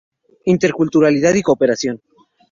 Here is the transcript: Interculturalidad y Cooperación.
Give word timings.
Interculturalidad 0.45 1.35
y 1.35 1.43
Cooperación. 1.43 2.01